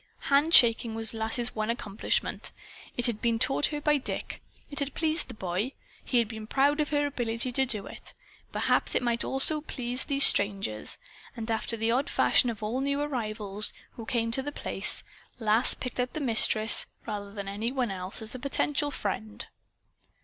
Handshaking 0.31 0.95
was 0.95 1.13
Lass's 1.13 1.53
one 1.53 1.69
accomplishment. 1.69 2.51
It 2.97 3.05
had 3.05 3.21
been 3.21 3.37
taught 3.37 3.67
her 3.67 3.79
by 3.79 3.97
Dick. 3.99 4.41
It 4.71 4.79
had 4.79 4.95
pleased 4.95 5.27
the 5.27 5.35
boy. 5.35 5.73
He 6.03 6.17
had 6.17 6.27
been 6.27 6.47
proud 6.47 6.81
of 6.81 6.89
her 6.89 7.05
ability 7.05 7.51
to 7.51 7.67
do 7.67 7.85
it. 7.85 8.15
Perhaps 8.51 8.95
it 8.95 9.03
might 9.03 9.23
also 9.23 9.61
please 9.61 10.05
these 10.05 10.25
strangers. 10.25 10.97
And 11.37 11.51
after 11.51 11.77
the 11.77 11.91
odd 11.91 12.09
fashion 12.09 12.49
of 12.49 12.63
all 12.63 12.81
new 12.81 12.99
arrivals 12.99 13.73
who 13.91 14.05
came 14.07 14.31
to 14.31 14.41
The 14.41 14.51
Place, 14.51 15.03
Lass 15.37 15.75
picked 15.75 15.99
out 15.99 16.13
the 16.13 16.19
Mistress, 16.19 16.87
rather 17.05 17.31
than 17.31 17.47
any 17.47 17.71
one 17.71 17.91
else, 17.91 18.23
as 18.23 18.33
a 18.33 18.39
potential 18.39 18.89
friend. 18.89 19.45